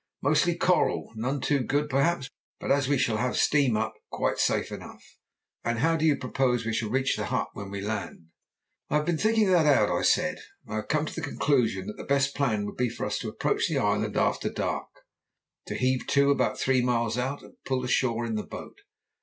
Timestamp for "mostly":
0.23-0.55